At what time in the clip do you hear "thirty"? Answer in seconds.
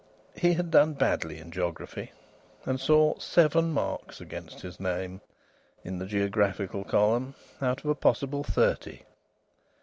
8.43-9.03